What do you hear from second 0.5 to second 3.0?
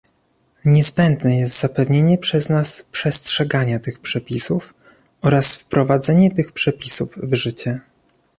Niezbędne jest zapewnienie przez nas